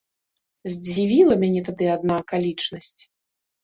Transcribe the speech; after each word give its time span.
Здзівіла 0.75 1.39
мяне 1.45 1.61
тады 1.69 1.85
адна 1.99 2.13
акалічнасць. 2.27 2.95